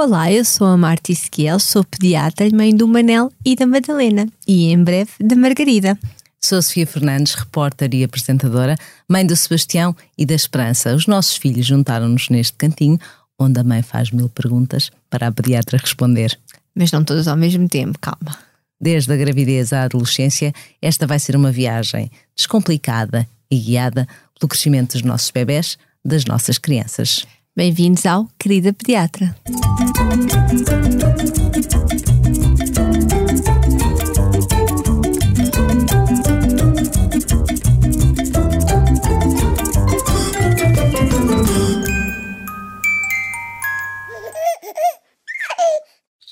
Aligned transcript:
Olá, 0.00 0.30
eu 0.32 0.44
sou 0.44 0.68
a 0.68 0.76
Marta 0.76 1.10
Esquiel, 1.10 1.58
sou 1.58 1.82
pediatra, 1.82 2.48
mãe 2.54 2.72
do 2.72 2.86
Manel 2.86 3.32
e 3.44 3.56
da 3.56 3.66
Madalena 3.66 4.28
e 4.46 4.70
em 4.70 4.80
breve 4.80 5.10
da 5.20 5.34
Margarida. 5.34 5.98
Sou 6.40 6.62
Sofia 6.62 6.86
Fernandes, 6.86 7.34
repórter 7.34 7.92
e 7.92 8.04
apresentadora, 8.04 8.76
mãe 9.08 9.26
do 9.26 9.34
Sebastião 9.34 9.96
e 10.16 10.24
da 10.24 10.36
Esperança. 10.36 10.94
Os 10.94 11.08
nossos 11.08 11.36
filhos 11.36 11.66
juntaram-nos 11.66 12.28
neste 12.28 12.52
cantinho, 12.52 12.96
onde 13.36 13.58
a 13.58 13.64
mãe 13.64 13.82
faz 13.82 14.12
mil 14.12 14.28
perguntas 14.28 14.92
para 15.10 15.26
a 15.26 15.32
pediatra 15.32 15.76
responder. 15.76 16.38
Mas 16.76 16.92
não 16.92 17.02
todas 17.02 17.26
ao 17.26 17.36
mesmo 17.36 17.68
tempo, 17.68 17.98
calma. 17.98 18.38
Desde 18.80 19.12
a 19.12 19.16
gravidez 19.16 19.72
à 19.72 19.82
adolescência, 19.82 20.52
esta 20.80 21.08
vai 21.08 21.18
ser 21.18 21.34
uma 21.34 21.50
viagem 21.50 22.08
descomplicada 22.36 23.28
e 23.50 23.58
guiada 23.58 24.06
pelo 24.38 24.48
crescimento 24.48 24.92
dos 24.92 25.02
nossos 25.02 25.32
bebés, 25.32 25.76
das 26.04 26.24
nossas 26.24 26.56
crianças. 26.56 27.26
Bem-vindos 27.58 28.06
ao 28.06 28.28
Querida 28.38 28.72
Pediatra. 28.72 29.34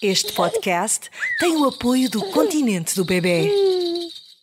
Este 0.01 0.33
podcast 0.33 1.11
tem 1.41 1.56
o 1.56 1.65
apoio 1.65 2.09
do 2.09 2.23
Continente 2.31 2.95
do 2.95 3.05
Bebê. 3.05 3.51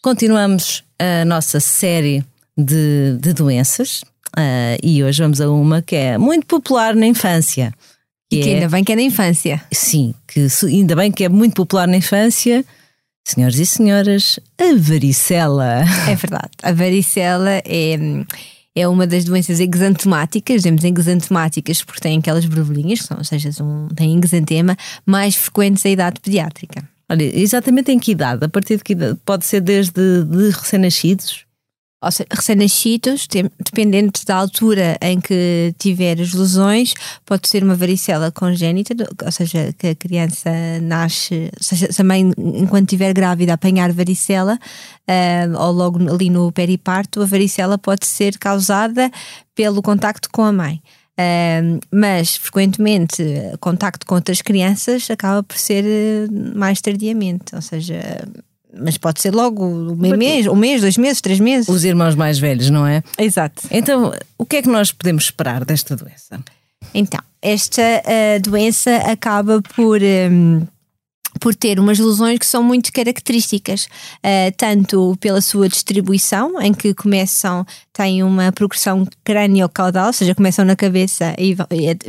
Continuamos 0.02 0.84
a 1.00 1.24
nossa 1.24 1.62
série 1.62 2.26
de, 2.58 3.18
de 3.22 3.32
doenças 3.32 4.02
uh, 4.38 4.78
e 4.82 5.04
hoje 5.04 5.22
vamos 5.22 5.42
a 5.42 5.50
uma 5.50 5.82
que 5.82 5.96
é 5.96 6.18
muito 6.18 6.46
popular 6.46 6.96
na 6.96 7.06
infância. 7.06 7.74
Que 8.30 8.40
e 8.40 8.44
que 8.44 8.50
é, 8.50 8.54
ainda 8.56 8.70
bem 8.70 8.84
que 8.84 8.92
é 8.92 8.96
na 8.96 9.02
infância. 9.02 9.62
Sim, 9.72 10.14
que 10.28 10.48
ainda 10.66 10.96
bem 10.96 11.12
que 11.12 11.24
é 11.24 11.30
muito 11.30 11.56
popular 11.56 11.88
na 11.88 11.98
infância. 11.98 12.66
Senhores 13.26 13.58
e 13.58 13.66
senhoras, 13.66 14.40
a 14.60 14.76
varicela. 14.78 15.86
É 16.10 16.16
verdade. 16.16 16.50
A 16.62 16.74
varicela 16.74 17.62
é 17.66 17.98
é 18.76 18.88
uma 18.88 19.06
das 19.06 19.24
doenças 19.24 19.60
exantemáticas, 19.60 20.58
dizemos 20.58 20.84
exantemáticas 20.84 21.84
porque 21.84 22.02
têm 22.02 22.18
aquelas 22.18 22.46
borbulhinhas, 22.46 23.02
que 23.02 23.08
são, 23.08 23.18
ou 23.18 23.24
seja, 23.24 23.52
um, 23.64 23.88
têm 23.90 24.20
exantema, 24.24 24.76
mais 25.06 25.36
frequentes 25.36 25.86
à 25.86 25.90
idade 25.90 26.20
pediátrica. 26.20 26.84
Olha, 27.10 27.24
exatamente 27.40 27.92
em 27.92 28.00
que 28.00 28.12
idade? 28.12 28.44
A 28.46 28.50
partir 28.50 28.78
de 28.78 28.84
que 28.84 28.94
idade? 28.94 29.20
Pode 29.24 29.46
ser 29.46 29.62
desde 29.62 30.24
de 30.24 30.50
recém-nascidos? 30.50 31.46
Recém-nascidos, 32.32 33.28
dependente 33.64 34.26
da 34.26 34.36
altura 34.36 34.98
em 35.02 35.20
que 35.20 35.74
tiver 35.78 36.20
as 36.20 36.34
lesões, 36.34 36.94
pode 37.26 37.48
ser 37.48 37.64
uma 37.64 37.76
varicela 37.76 38.32
congénita, 38.32 38.94
ou 39.24 39.32
seja, 39.32 39.74
que 39.78 39.88
a 39.88 39.96
criança 39.96 40.50
nasce, 40.82 41.52
seja, 41.60 41.88
também 41.90 42.32
enquanto 42.38 42.86
estiver 42.86 43.14
grávida 43.14 43.54
apanhar 43.54 43.92
varicela, 43.92 44.60
uh, 45.08 45.58
ou 45.60 45.72
logo 45.72 46.14
ali 46.14 46.30
no 46.30 46.52
periparto, 46.52 47.22
a 47.22 47.26
varicela 47.26 47.78
pode 47.78 48.06
ser 48.06 48.38
causada 48.38 49.12
pelo 49.56 49.82
contacto 49.82 50.30
com 50.32 50.44
a 50.44 50.52
mãe. 50.52 50.82
Uh, 51.14 51.80
mas 51.92 52.36
frequentemente 52.36 53.24
contacto 53.60 54.04
com 54.06 54.16
outras 54.16 54.42
crianças 54.42 55.12
acaba 55.12 55.44
por 55.44 55.58
ser 55.58 55.86
eh, 55.86 56.28
mais 56.56 56.82
tardiamente, 56.82 57.54
ou 57.54 57.62
seja, 57.62 58.02
mas 58.78 58.98
pode 58.98 59.22
ser 59.22 59.34
logo 59.34 59.64
um 59.66 59.96
mês, 60.18 60.48
um 60.48 60.56
mês, 60.56 60.82
dois 60.82 60.98
meses, 60.98 61.22
três 61.22 61.40
meses. 61.40 61.68
Os 61.68 61.84
irmãos 61.84 62.16
mais 62.16 62.40
velhos, 62.40 62.70
não 62.70 62.86
é? 62.86 63.04
Exato. 63.18 63.64
Então, 63.70 64.14
o 64.38 64.46
que 64.46 64.58
é 64.58 64.62
que 64.62 64.70
nós 64.70 64.92
podemos 64.92 65.26
esperar 65.26 65.64
desta 65.64 65.96
doença? 65.96 66.40
Então, 66.94 67.20
esta 67.42 67.82
uh, 67.82 68.42
doença 68.42 68.96
acaba 68.98 69.62
por. 69.76 70.00
Um, 70.02 70.66
por 71.40 71.56
ter 71.56 71.80
umas 71.80 72.00
lesões 72.00 72.40
que 72.40 72.46
são 72.46 72.64
muito 72.64 72.92
características, 72.92 73.86
uh, 73.86 74.54
tanto 74.58 75.18
pela 75.20 75.42
sua 75.42 75.68
distribuição, 75.68 76.62
em 76.62 76.74
que 76.74 76.94
começam, 76.94 77.66
têm 77.92 78.24
uma 78.24 78.52
progressão 78.52 79.08
crânio-caudal, 79.24 80.08
ou 80.08 80.14
seja, 80.14 80.36
começam 80.36 80.66
na 80.66 80.76
cabeça 80.76 81.36
e 81.38 81.56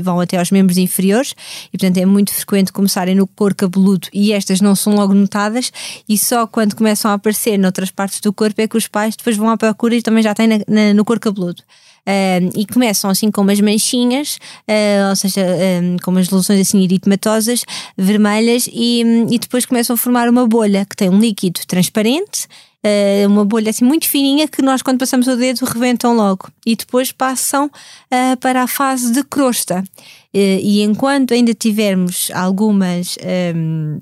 vão 0.00 0.20
até 0.20 0.38
aos 0.38 0.50
membros 0.50 0.78
inferiores, 0.78 1.34
e 1.72 1.78
portanto 1.78 1.98
é 1.98 2.06
muito 2.06 2.32
frequente 2.32 2.72
começarem 2.72 3.14
no 3.14 3.26
couro 3.26 3.54
cabeludo 3.54 4.08
e 4.12 4.32
estas 4.32 4.60
não 4.60 4.74
são 4.74 4.94
logo 4.94 5.14
notadas, 5.14 5.72
e 6.08 6.18
só 6.18 6.46
quando 6.46 6.74
começam 6.74 7.10
a 7.10 7.14
aparecer 7.14 7.58
noutras 7.58 7.90
partes 7.90 8.20
do 8.20 8.32
corpo 8.32 8.60
é 8.60 8.68
que 8.68 8.76
os 8.76 8.88
pais 8.88 9.16
depois 9.16 9.36
vão 9.36 9.48
à 9.48 9.56
procura 9.56 9.94
e 9.94 10.02
também 10.02 10.22
já 10.22 10.34
têm 10.34 10.46
na, 10.46 10.58
na, 10.68 10.94
no 10.94 11.04
couro 11.04 11.20
cabeludo. 11.20 11.62
Uh, 12.06 12.52
e 12.54 12.66
começam 12.66 13.08
assim 13.08 13.30
com 13.30 13.40
umas 13.40 13.58
manchinhas, 13.60 14.38
uh, 14.68 15.08
ou 15.08 15.16
seja, 15.16 15.40
um, 15.82 15.96
com 16.02 16.10
umas 16.10 16.28
lesões 16.28 16.60
assim 16.60 16.84
eritematosas, 16.84 17.64
vermelhas, 17.96 18.68
e, 18.70 19.02
e 19.30 19.38
depois 19.38 19.64
começam 19.64 19.94
a 19.94 19.96
formar 19.96 20.28
uma 20.28 20.46
bolha 20.46 20.84
que 20.84 20.94
tem 20.94 21.08
um 21.08 21.18
líquido 21.18 21.60
transparente. 21.66 22.46
Uh, 22.84 23.26
uma 23.26 23.46
bolha 23.46 23.70
assim 23.70 23.86
muito 23.86 24.06
fininha 24.06 24.46
que 24.46 24.60
nós, 24.60 24.82
quando 24.82 24.98
passamos 24.98 25.26
o 25.26 25.34
dedo, 25.34 25.64
reventam 25.64 26.14
logo 26.14 26.50
e 26.66 26.76
depois 26.76 27.10
passam 27.10 27.70
para 28.40 28.62
a 28.62 28.66
fase 28.66 29.10
de 29.10 29.24
crosta. 29.24 29.82
e 30.34 30.82
enquanto 30.82 31.32
ainda 31.32 31.54
tivermos 31.54 32.30
algumas. 32.34 33.16
Um, 33.56 33.98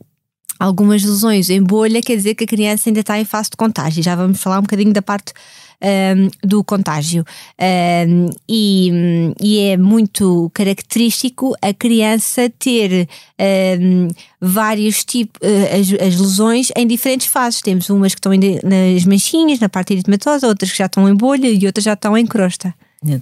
algumas 0.59 1.03
lesões 1.03 1.51
em 1.51 1.61
bolha, 1.61 2.01
quer 2.01 2.15
dizer 2.15 2.37
que 2.37 2.45
a 2.45 2.47
criança 2.47 2.89
ainda 2.89 3.01
está 3.01 3.19
em 3.19 3.25
fase 3.25 3.51
de 3.51 3.57
contágio. 3.57 4.01
Já 4.01 4.15
vamos 4.15 4.41
falar 4.41 4.61
um 4.61 4.62
bocadinho 4.62 4.93
da 4.93 5.03
parte 5.03 5.33
um, 5.82 6.28
do 6.47 6.62
contágio. 6.62 7.25
Um, 8.09 8.31
e, 8.48 9.32
e, 9.41 9.59
é 9.60 9.76
muito 9.76 10.50
característico 10.54 11.54
a 11.60 11.75
criança 11.75 12.50
ter 12.59 13.09
um, 13.81 14.09
vários 14.41 15.04
tipos, 15.04 15.41
uh, 15.43 15.81
as, 15.81 16.09
as, 16.09 16.20
lesões 16.20 16.69
em 16.76 16.87
diferentes 16.87 17.26
fases. 17.26 17.60
Temos 17.60 17.91
umas 17.91 18.15
que 18.15 18.20
estão 18.20 18.32
nas 18.32 19.04
manchinhas, 19.04 19.59
na 19.60 19.69
parte 19.69 19.93
eritematosa, 19.93 20.47
outras 20.47 20.70
que 20.70 20.78
já 20.78 20.87
estão 20.87 21.09
em 21.09 21.15
bolha 21.15 21.48
e 21.48 21.66
outras 21.66 21.84
já 21.84 21.94
estão 21.94 22.16
em 22.16 22.26
crosta. 22.26 22.75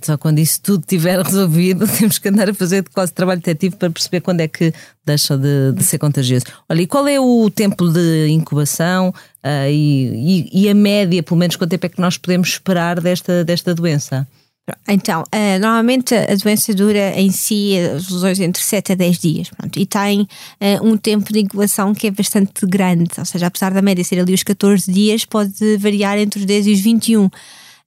Só 0.03 0.19
quando 0.19 0.39
isso 0.39 0.61
tudo 0.63 0.81
estiver 0.81 1.21
resolvido, 1.25 1.87
temos 1.89 2.19
que 2.19 2.29
andar 2.29 2.51
a 2.51 2.55
fazer 2.55 2.85
quase 2.93 3.13
trabalho 3.13 3.41
detetivo 3.41 3.77
para 3.77 3.91
perceber 3.91 4.21
quando 4.21 4.41
é 4.41 4.49
que 4.49 4.73
deixa 5.05 5.37
de, 5.37 5.73
de 5.73 5.83
ser 5.83 5.99
contagioso. 5.99 6.47
Olha, 6.69 6.83
e 6.83 6.87
qual 6.87 7.09
é 7.09 7.19
o 7.19 7.51
tempo 7.51 7.89
de 7.89 8.29
incubação 8.29 9.09
uh, 9.09 9.69
e, 9.71 10.49
e, 10.53 10.65
e, 10.65 10.69
a 10.69 10.75
média, 10.75 11.23
pelo 11.23 11.39
menos, 11.39 11.57
quanto 11.57 11.71
tempo 11.71 11.87
é 11.87 11.89
que 11.89 12.01
nós 12.01 12.19
podemos 12.19 12.49
esperar 12.49 13.01
desta, 13.01 13.45
desta 13.45 13.75
doença? 13.75 14.27
Então, 14.87 15.23
uh, 15.23 15.59
normalmente 15.61 16.15
a 16.15 16.35
doença 16.35 16.73
dura 16.75 17.19
em 17.19 17.31
si 17.31 17.77
as 17.79 18.09
lesões 18.09 18.39
entre 18.41 18.63
7 18.63 18.93
a 18.93 18.95
10 18.95 19.19
dias 19.19 19.51
pronto, 19.51 19.79
e 19.79 19.87
tem 19.87 20.21
uh, 20.21 20.27
um 20.83 20.97
tempo 20.97 21.33
de 21.33 21.41
incubação 21.41 21.95
que 21.95 22.07
é 22.07 22.11
bastante 22.11 22.67
grande, 22.67 23.11
ou 23.19 23.25
seja, 23.25 23.47
apesar 23.47 23.73
da 23.73 23.83
média 23.83 24.05
ser 24.05 24.21
ali 24.21 24.35
os 24.35 24.43
14 24.43 24.93
dias, 24.93 25.25
pode 25.25 25.77
variar 25.79 26.19
entre 26.19 26.41
os 26.41 26.47
10 26.47 26.67
e 26.67 26.73
os 26.73 26.81
21. 26.81 27.31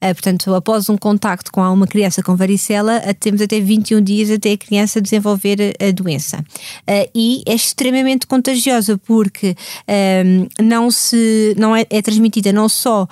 Uh, 0.03 0.13
portanto, 0.13 0.53
após 0.53 0.89
um 0.89 0.97
contacto 0.97 1.49
com 1.49 1.61
uma 1.61 1.87
criança 1.87 2.21
com 2.21 2.35
varicela, 2.35 3.01
temos 3.19 3.41
até 3.41 3.59
21 3.59 4.01
dias 4.01 4.29
até 4.29 4.51
a 4.51 4.57
criança 4.57 5.01
desenvolver 5.01 5.75
a, 5.79 5.87
a 5.87 5.91
doença. 5.91 6.39
Uh, 6.39 7.09
e 7.15 7.41
é 7.45 7.53
extremamente 7.53 8.27
contagiosa 8.27 8.97
porque 8.97 9.55
ehm, 9.87 10.47
não, 10.61 10.91
se, 10.91 11.55
não 11.57 11.73
é, 11.75 11.85
é 11.89 12.01
transmitida 12.01 12.51
não 12.51 12.67
só 12.67 13.07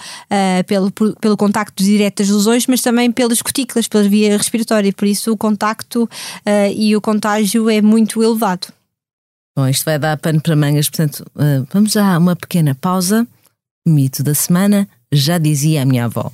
pelo, 0.67 0.91
pelo 0.91 1.37
contacto 1.37 1.83
direto 1.83 2.17
das 2.17 2.29
lesões, 2.29 2.67
mas 2.67 2.81
também 2.81 3.11
pelas 3.11 3.41
cutículas, 3.41 3.87
pela 3.87 4.07
via 4.07 4.37
respiratória. 4.37 4.91
Por 4.91 5.07
isso, 5.07 5.31
o 5.31 5.37
contacto 5.37 6.09
e 6.75 6.95
o 6.95 7.01
contágio 7.01 7.69
é 7.69 7.81
muito 7.81 8.21
elevado. 8.21 8.67
Bom, 9.55 9.67
isto 9.67 9.85
vai 9.85 9.99
dar 9.99 10.17
pano 10.17 10.41
para 10.41 10.55
mangas, 10.55 10.89
portanto, 10.89 11.25
vamos 11.71 11.95
a 11.95 12.17
uma 12.17 12.35
pequena 12.35 12.75
pausa. 12.75 13.27
Mito 13.85 14.23
da 14.23 14.33
semana, 14.33 14.87
já 15.11 15.37
dizia 15.37 15.81
a 15.81 15.85
minha 15.85 16.05
avó. 16.05 16.31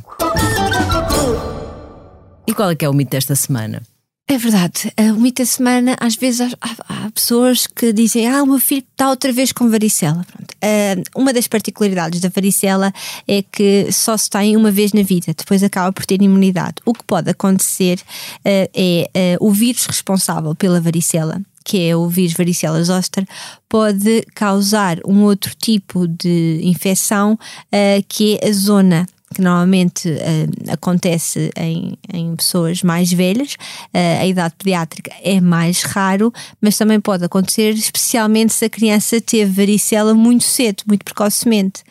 E 2.47 2.53
qual 2.53 2.71
é 2.71 2.75
que 2.75 2.85
é 2.85 2.89
o 2.89 2.93
mito 2.93 3.11
desta 3.11 3.35
semana? 3.35 3.83
É 4.29 4.37
verdade. 4.37 4.91
O 5.15 5.19
mito 5.19 5.41
da 5.41 5.45
semana, 5.45 5.95
às 5.99 6.15
vezes 6.15 6.41
há, 6.41 6.75
há, 6.89 7.11
pessoas 7.11 7.65
que 7.65 7.93
dizem: 7.93 8.27
Ah, 8.27 8.43
o 8.43 8.45
meu 8.45 8.59
filho 8.59 8.83
está 8.91 9.09
outra 9.09 9.31
vez 9.31 9.51
com 9.51 9.69
varicela. 9.69 10.25
Uh, 10.55 11.01
uma 11.15 11.31
das 11.31 11.47
particularidades 11.47 12.19
da 12.19 12.27
varicela 12.27 12.91
é 13.27 13.41
que 13.41 13.89
só 13.91 14.17
se 14.17 14.29
tem 14.29 14.57
uma 14.57 14.71
vez 14.71 14.91
na 14.91 15.01
vida, 15.03 15.33
depois 15.37 15.63
acaba 15.63 15.93
por 15.93 16.05
ter 16.05 16.21
imunidade. 16.21 16.75
O 16.85 16.93
que 16.93 17.03
pode 17.05 17.29
acontecer 17.29 18.01
é 18.43 19.37
uh, 19.39 19.47
o 19.47 19.51
vírus 19.51 19.85
responsável 19.85 20.55
pela 20.55 20.81
varicela 20.81 21.41
que 21.63 21.85
é 21.85 21.93
o 21.93 22.07
vírus 22.07 22.31
varicela 22.31 22.81
zoster, 22.81 23.27
pode 23.67 24.25
causar 24.33 24.99
um 25.05 25.23
outro 25.23 25.53
tipo 25.53 26.07
de 26.07 26.61
infecção, 26.63 27.33
uh, 27.33 28.05
que 28.07 28.39
é 28.41 28.47
a 28.47 28.53
zona 28.53 29.05
que 29.33 29.41
normalmente 29.41 30.09
uh, 30.09 30.71
acontece 30.71 31.51
em, 31.57 31.97
em, 32.13 32.35
pessoas 32.35 32.81
mais 32.81 33.11
velhas, 33.11 33.53
uh, 33.93 34.21
a 34.21 34.25
idade 34.25 34.55
pediátrica 34.57 35.11
é 35.21 35.41
mais 35.41 35.83
raro, 35.83 36.31
mas 36.61 36.77
também 36.77 36.99
pode 36.99 37.25
acontecer, 37.25 37.71
especialmente 37.71 38.53
se 38.53 38.65
a 38.65 38.69
criança 38.69 39.19
teve 39.19 39.51
varicela 39.51 40.13
muito 40.13 40.43
cedo, 40.43 40.83
muito 40.87 41.03
precocemente. 41.03 41.83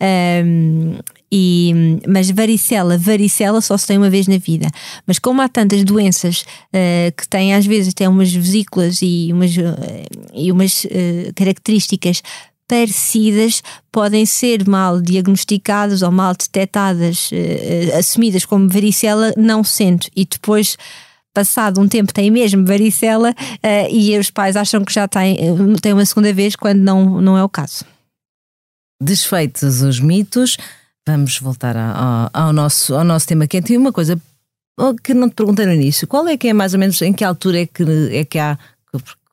Um, 0.00 0.98
E, 1.36 1.74
mas 2.06 2.30
varicela, 2.30 2.96
varicela 2.96 3.60
só 3.60 3.76
se 3.76 3.88
tem 3.88 3.98
uma 3.98 4.08
vez 4.08 4.28
na 4.28 4.38
vida. 4.38 4.68
Mas 5.04 5.18
como 5.18 5.42
há 5.42 5.48
tantas 5.48 5.82
doenças 5.82 6.42
uh, 6.42 7.10
que 7.16 7.26
têm 7.26 7.54
às 7.54 7.66
vezes 7.66 7.92
até 7.92 8.08
umas 8.08 8.32
vesículas 8.32 9.00
e 9.02 9.30
umas, 9.32 9.50
e 10.32 10.52
umas 10.52 10.86
características 11.34 12.22
parecidas 12.66 13.62
podem 13.92 14.24
ser 14.26 14.66
mal 14.66 15.00
diagnosticadas 15.00 16.02
ou 16.02 16.10
mal 16.10 16.32
detectadas, 16.32 17.30
assumidas 17.98 18.44
como 18.44 18.68
varicela, 18.68 19.32
não 19.36 19.62
sendo. 19.62 20.06
E 20.16 20.24
depois 20.24 20.76
passado 21.34 21.80
um 21.80 21.88
tempo 21.88 22.14
tem 22.14 22.30
mesmo 22.30 22.64
varicela 22.64 23.30
uh, 23.32 23.90
e 23.90 24.16
os 24.16 24.30
pais 24.30 24.54
acham 24.56 24.84
que 24.84 24.92
já 24.92 25.08
têm, 25.08 25.36
têm 25.82 25.92
uma 25.92 26.06
segunda 26.06 26.32
vez 26.32 26.54
quando 26.54 26.78
não, 26.78 27.20
não 27.20 27.36
é 27.36 27.42
o 27.42 27.48
caso. 27.48 27.84
Desfeitos 29.02 29.82
os 29.82 29.98
mitos, 29.98 30.56
vamos 31.06 31.38
voltar 31.40 31.76
ao, 31.76 32.30
ao, 32.32 32.52
nosso, 32.52 32.94
ao 32.94 33.04
nosso 33.04 33.26
tema 33.26 33.48
quente. 33.48 33.72
E 33.72 33.76
uma 33.76 33.92
coisa 33.92 34.18
que 35.02 35.12
não 35.12 35.28
te 35.28 35.34
perguntei 35.34 35.66
no 35.66 35.72
início: 35.72 36.06
qual 36.06 36.26
é 36.28 36.36
que 36.36 36.48
é 36.48 36.52
mais 36.52 36.72
ou 36.72 36.80
menos 36.80 37.02
em 37.02 37.12
que 37.12 37.24
altura 37.24 37.62
é 37.62 37.66
que, 37.66 37.82
é 38.12 38.24
que 38.24 38.38
há. 38.38 38.56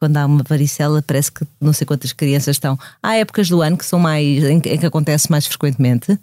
Quando 0.01 0.17
há 0.17 0.25
uma 0.25 0.41
varicela, 0.41 1.03
parece 1.05 1.31
que 1.31 1.45
não 1.61 1.71
sei 1.73 1.85
quantas 1.85 2.11
crianças 2.11 2.55
estão. 2.55 2.75
Há 3.03 3.17
épocas 3.17 3.47
do 3.47 3.61
ano 3.61 3.77
que 3.77 3.85
são 3.85 3.99
mais. 3.99 4.43
em 4.43 4.59
que, 4.59 4.69
em 4.69 4.79
que 4.79 4.85
acontece 4.87 5.29
mais 5.29 5.45
frequentemente? 5.45 6.17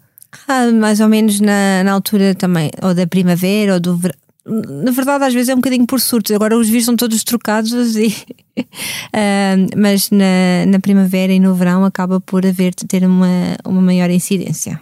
Ah, 0.48 0.66
mais 0.72 0.98
ou 0.98 1.08
menos 1.08 1.38
na, 1.38 1.84
na 1.84 1.92
altura 1.92 2.34
também, 2.34 2.72
ou 2.82 2.92
da 2.92 3.06
primavera 3.06 3.74
ou 3.74 3.80
do 3.80 3.96
verão 3.96 4.18
na 4.48 4.90
verdade, 4.90 5.24
às 5.24 5.34
vezes 5.34 5.50
é 5.50 5.52
um 5.52 5.58
bocadinho 5.58 5.86
por 5.86 6.00
surtos. 6.00 6.34
Agora 6.34 6.56
os 6.56 6.68
vírus 6.68 6.86
são 6.86 6.96
todos 6.96 7.22
trocados 7.22 7.72
e. 7.96 8.08
uh, 8.58 9.76
mas 9.76 10.10
na, 10.10 10.66
na 10.66 10.80
primavera 10.80 11.32
e 11.32 11.38
no 11.38 11.54
verão 11.54 11.84
acaba 11.84 12.18
por 12.18 12.44
haver 12.46 12.74
ter 12.74 13.04
uma, 13.04 13.56
uma 13.64 13.80
maior 13.80 14.10
incidência. 14.10 14.80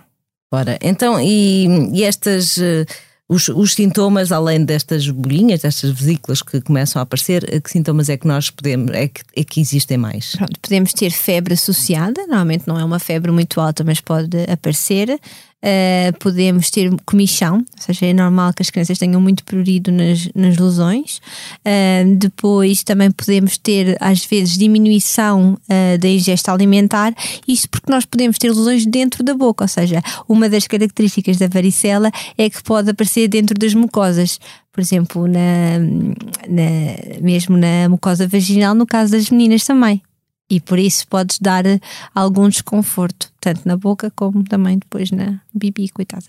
Ora, 0.50 0.78
então, 0.80 1.20
e, 1.20 1.66
e 1.92 2.02
estas. 2.04 2.56
Os, 3.28 3.48
os, 3.48 3.74
sintomas, 3.74 4.30
além 4.30 4.64
destas 4.64 5.08
bolinhas, 5.08 5.62
destas 5.62 5.90
vesículas 5.90 6.42
que 6.42 6.60
começam 6.60 7.00
a 7.00 7.02
aparecer, 7.02 7.44
eh, 7.52 7.60
que 7.60 7.70
sintomas 7.70 8.08
é 8.08 8.16
que 8.16 8.26
nós 8.26 8.50
podemos, 8.50 8.92
é 8.92 9.08
que, 9.08 9.22
é 9.34 9.42
que 9.42 9.60
existem 9.60 9.98
mais? 9.98 10.36
Pronto, 10.36 10.60
podemos 10.60 10.92
ter 10.92 11.10
febre 11.10 11.54
associada, 11.54 12.20
normalmente 12.28 12.68
não 12.68 12.78
é 12.78 12.84
uma 12.84 13.00
febre 13.00 13.32
muito 13.32 13.60
alta, 13.60 13.82
mas 13.82 14.00
pode 14.00 14.36
aparecer. 14.48 15.18
Uh, 15.66 16.16
podemos 16.20 16.70
ter 16.70 16.88
comichão, 17.04 17.56
ou 17.56 17.82
seja, 17.82 18.06
é 18.06 18.12
normal 18.12 18.54
que 18.54 18.62
as 18.62 18.70
crianças 18.70 18.98
tenham 18.98 19.20
muito 19.20 19.42
prurido 19.42 19.90
nas, 19.90 20.28
nas 20.32 20.56
lesões. 20.56 21.20
Uh, 21.66 22.14
depois 22.16 22.84
também 22.84 23.10
podemos 23.10 23.58
ter, 23.58 23.96
às 24.00 24.24
vezes, 24.24 24.56
diminuição 24.56 25.54
uh, 25.54 25.98
da 25.98 26.08
ingesta 26.08 26.52
alimentar, 26.52 27.12
isto 27.48 27.68
porque 27.68 27.90
nós 27.90 28.04
podemos 28.04 28.38
ter 28.38 28.48
lesões 28.48 28.86
dentro 28.86 29.24
da 29.24 29.34
boca, 29.34 29.64
ou 29.64 29.68
seja, 29.68 30.00
uma 30.28 30.48
das 30.48 30.68
características 30.68 31.36
da 31.36 31.48
varicela 31.48 32.12
é 32.38 32.48
que 32.48 32.62
pode 32.62 32.90
aparecer 32.90 33.26
dentro 33.26 33.58
das 33.58 33.74
mucosas. 33.74 34.38
Por 34.70 34.80
exemplo, 34.80 35.26
na, 35.26 35.80
na, 36.48 37.20
mesmo 37.20 37.56
na 37.56 37.88
mucosa 37.88 38.28
vaginal, 38.28 38.72
no 38.72 38.86
caso 38.86 39.12
das 39.12 39.30
meninas 39.30 39.64
também 39.64 40.00
e 40.48 40.60
por 40.60 40.78
isso 40.78 41.06
podes 41.08 41.38
dar 41.40 41.66
eh, 41.66 41.80
algum 42.14 42.48
desconforto, 42.48 43.32
tanto 43.40 43.62
na 43.64 43.76
boca 43.76 44.12
como 44.14 44.44
também 44.44 44.78
depois 44.78 45.10
na 45.10 45.40
bibi, 45.52 45.88
coitadas. 45.88 46.26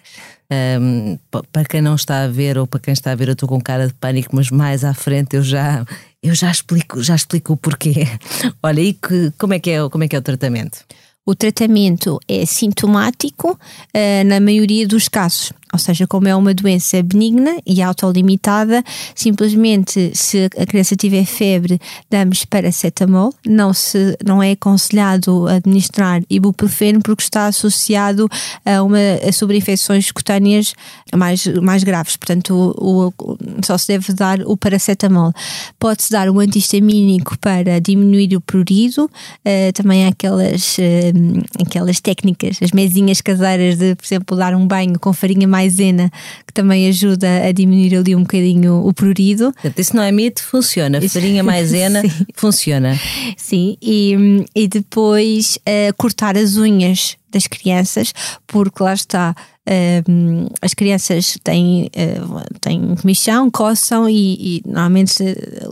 Um, 0.51 1.17
para 1.51 1.65
quem 1.65 1.81
não 1.81 1.95
está 1.95 2.23
a 2.23 2.27
ver 2.27 2.57
ou 2.57 2.65
para 2.65 2.79
quem 2.79 2.93
está 2.93 3.11
a 3.11 3.15
ver, 3.15 3.27
eu 3.27 3.33
estou 3.33 3.47
com 3.47 3.61
cara 3.61 3.87
de 3.87 3.93
pânico, 3.93 4.35
mas 4.35 4.49
mais 4.49 4.83
à 4.83 4.93
frente 4.93 5.35
eu 5.35 5.43
já 5.43 5.85
eu 6.23 6.33
já 6.33 6.49
explico, 6.49 7.01
já 7.03 7.15
explico 7.15 7.53
o 7.53 7.57
porquê. 7.57 8.07
Olha, 8.63 8.81
e 8.81 8.93
que, 8.93 9.31
como 9.37 9.53
é 9.53 9.59
que 9.59 9.71
é, 9.71 9.89
como 9.89 10.03
é 10.03 10.07
que 10.07 10.15
é 10.15 10.19
o 10.19 10.21
tratamento? 10.21 10.79
O 11.25 11.35
tratamento 11.35 12.19
é 12.27 12.45
sintomático 12.45 13.51
uh, 13.51 14.23
na 14.25 14.39
maioria 14.39 14.87
dos 14.87 15.09
casos. 15.09 15.51
Ou 15.73 15.79
seja, 15.79 16.07
como 16.07 16.27
é 16.27 16.35
uma 16.35 16.53
doença 16.53 17.01
benigna 17.03 17.57
e 17.65 17.81
autolimitada, 17.81 18.83
simplesmente 19.13 20.11
se 20.15 20.49
a 20.57 20.65
criança 20.65 20.95
tiver 20.95 21.25
febre, 21.25 21.79
damos 22.09 22.45
paracetamol. 22.45 23.33
Não, 23.45 23.73
se, 23.73 24.17
não 24.25 24.41
é 24.41 24.51
aconselhado 24.51 25.47
administrar 25.47 26.21
ibuprofeno 26.29 27.01
porque 27.01 27.23
está 27.23 27.47
associado 27.47 28.29
a, 28.65 28.81
uma, 28.81 28.97
a 29.27 29.31
sobreinfecções 29.31 30.11
cutâneas 30.11 30.73
mais, 31.15 31.45
mais 31.61 31.83
graves. 31.83 32.15
Portanto, 32.15 32.53
o, 32.77 33.07
o, 33.07 33.37
só 33.63 33.77
se 33.77 33.87
deve 33.87 34.13
dar 34.13 34.41
o 34.41 34.55
paracetamol. 34.55 35.33
Pode-se 35.79 36.11
dar 36.11 36.29
um 36.29 36.39
antihistamínico 36.39 37.37
para 37.39 37.79
diminuir 37.79 38.35
o 38.35 38.41
prurido. 38.41 39.05
Uh, 39.45 39.71
também 39.73 40.05
há 40.05 40.09
aquelas, 40.09 40.77
uh, 40.77 41.61
aquelas 41.61 41.99
técnicas, 41.99 42.59
as 42.61 42.71
mesinhas 42.71 43.21
caseiras 43.21 43.77
de, 43.77 43.95
por 43.95 44.05
exemplo, 44.05 44.37
dar 44.37 44.55
um 44.55 44.65
banho 44.65 44.99
com 44.99 45.11
farinha 45.13 45.47
maisena, 45.57 46.11
que 46.45 46.53
também 46.53 46.87
ajuda 46.87 47.27
a 47.47 47.51
diminuir 47.51 47.95
ali 47.95 48.15
um 48.15 48.21
bocadinho 48.21 48.85
o 48.85 48.93
prurido. 48.93 49.53
Isso 49.75 49.95
não 49.95 50.03
é 50.03 50.11
mito, 50.11 50.43
funciona. 50.43 51.01
Farinha 51.09 51.41
maisena 51.43 52.01
funciona. 52.35 52.99
Sim, 53.35 53.77
e, 53.81 54.45
e 54.55 54.67
depois 54.67 55.57
uh, 55.57 55.93
cortar 55.97 56.37
as 56.37 56.57
unhas 56.57 57.17
das 57.31 57.47
crianças, 57.47 58.13
porque 58.45 58.83
lá 58.83 58.93
está. 58.93 59.35
Uh, 59.67 60.49
as 60.61 60.73
crianças 60.73 61.37
têm, 61.43 61.87
uh, 61.87 62.59
têm 62.61 62.95
comichão, 62.95 63.51
coçam 63.51 64.07
e, 64.07 64.59
e, 64.59 64.61
normalmente 64.65 65.13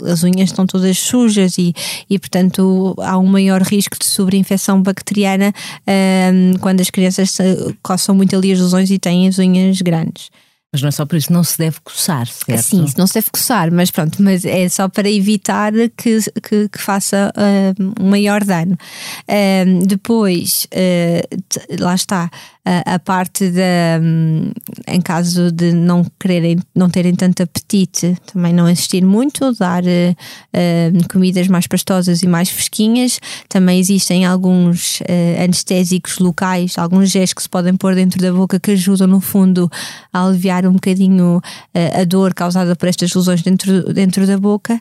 as 0.05 0.21
unhas 0.21 0.49
estão 0.49 0.67
todas 0.67 0.97
sujas 0.97 1.57
e, 1.57 1.73
e 2.09 2.19
portanto 2.19 2.93
há 2.99 3.17
um 3.17 3.25
maior 3.25 3.61
risco 3.61 3.97
de 3.97 4.05
sobreinfecção 4.05 4.81
bacteriana 4.81 5.53
uh, 5.81 6.59
quando 6.59 6.81
as 6.81 6.89
crianças 6.89 7.37
coçam 7.81 8.13
muito 8.13 8.35
ali 8.35 8.51
as 8.51 8.59
lesões 8.59 8.91
e 8.91 8.99
têm 8.99 9.29
as 9.29 9.39
unhas 9.39 9.81
grandes. 9.81 10.29
Mas 10.75 10.81
não 10.81 10.89
é 10.89 10.91
só 10.91 11.05
por 11.05 11.15
isso, 11.15 11.31
não 11.31 11.41
se 11.41 11.57
deve 11.57 11.77
coçar, 11.81 12.27
certo? 12.27 12.61
Sim, 12.61 12.85
não 12.97 13.07
se 13.07 13.13
deve 13.13 13.29
coçar, 13.31 13.71
mas 13.71 13.89
pronto, 13.89 14.21
mas 14.21 14.43
é 14.43 14.67
só 14.67 14.89
para 14.89 15.09
evitar 15.09 15.71
que, 15.95 16.19
que, 16.43 16.67
que 16.67 16.77
faça 16.77 17.31
uh, 17.33 18.03
um 18.03 18.09
maior 18.09 18.43
dano. 18.43 18.77
Uh, 19.21 19.85
depois, 19.87 20.67
uh, 20.73 21.81
lá 21.81 21.95
está, 21.95 22.29
a, 22.65 22.97
parte 22.97 23.51
da 23.51 24.01
um, 24.01 24.51
em 24.87 24.99
caso 24.99 25.51
de 25.51 25.71
não 25.71 26.03
quererem 26.19 26.57
não 26.73 26.89
terem 26.89 27.13
tanto 27.13 27.43
apetite 27.43 28.17
também 28.33 28.53
não 28.53 28.65
assistir 28.65 29.05
muito 29.05 29.53
dar 29.53 29.83
uh, 29.83 29.87
uh, 29.87 31.07
comidas 31.07 31.47
mais 31.47 31.67
pastosas 31.67 32.23
e 32.23 32.27
mais 32.27 32.49
fresquinhas. 32.49 33.19
Também 33.47 33.79
existem 33.79 34.25
alguns 34.25 34.99
uh, 35.01 35.43
anestésicos 35.43 36.17
locais 36.17 36.77
alguns 36.77 37.11
gestos 37.11 37.35
que 37.35 37.43
se 37.43 37.49
podem 37.49 37.75
pôr 37.75 37.93
dentro 37.93 38.19
da 38.19 38.33
boca 38.33 38.59
que 38.59 38.71
ajudam 38.71 39.07
no 39.07 39.21
fundo 39.21 39.69
a 40.11 40.25
aliviar 40.25 40.65
um 40.65 40.73
bocadinho 40.73 41.41
a 41.73 42.03
dor 42.03 42.33
causada 42.33 42.75
por 42.75 42.87
estas 42.87 43.13
lesões 43.13 43.41
dentro, 43.41 43.93
dentro 43.93 44.25
da 44.25 44.37
boca. 44.37 44.79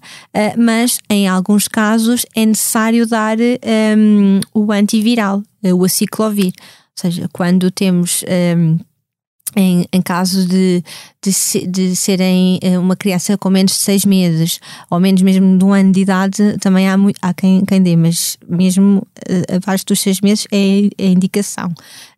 Mas 0.56 0.98
em 1.10 1.26
alguns 1.28 1.66
casos 1.66 2.24
é 2.34 2.46
necessário 2.46 3.06
dar 3.06 3.36
um, 3.96 4.40
o 4.54 4.70
antiviral 4.72 5.42
o 5.72 5.84
aciclovir 5.84 6.52
seja, 6.96 7.28
quando 7.32 7.70
temos. 7.70 8.24
Um, 8.56 8.78
em, 9.56 9.86
em 9.92 10.02
caso 10.02 10.46
de, 10.48 10.82
de, 11.24 11.66
de, 11.66 11.96
serem 11.96 12.58
eh, 12.62 12.78
uma 12.78 12.94
criança 12.94 13.38
com 13.38 13.48
menos 13.48 13.72
de 13.72 13.78
seis 13.78 14.04
meses 14.04 14.60
ou 14.90 15.00
menos 15.00 15.22
mesmo 15.22 15.56
de 15.56 15.64
um 15.64 15.72
ano 15.72 15.90
de 15.92 16.00
idade, 16.00 16.58
também 16.60 16.88
há, 16.88 16.96
há 17.22 17.32
quem, 17.32 17.64
quem 17.64 17.82
dê, 17.82 17.96
mas 17.96 18.36
mesmo 18.46 18.98
uh, 18.98 19.56
abaixo 19.56 19.86
dos 19.86 20.00
seis 20.00 20.20
meses 20.20 20.46
é, 20.52 20.88
é 20.98 21.06
indicação. 21.06 21.68